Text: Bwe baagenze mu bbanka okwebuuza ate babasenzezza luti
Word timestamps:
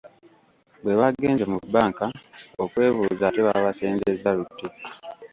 Bwe 0.83 0.93
baagenze 0.99 1.43
mu 1.51 1.57
bbanka 1.65 2.05
okwebuuza 2.63 3.23
ate 3.27 3.41
babasenzezza 3.47 4.29
luti 4.37 4.65